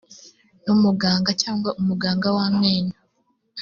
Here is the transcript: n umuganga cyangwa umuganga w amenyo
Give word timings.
n 0.63 0.65
umuganga 0.75 1.31
cyangwa 1.41 1.69
umuganga 1.81 2.27
w 2.35 2.37
amenyo 2.47 2.97